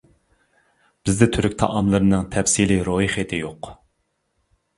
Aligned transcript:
بىزدە 1.09 1.27
تۈرك 1.35 1.55
تائاملىرىنىڭ 1.59 2.25
تەپسىلىي 2.37 2.81
رويخېتى 2.89 3.43
يوق. 3.45 3.71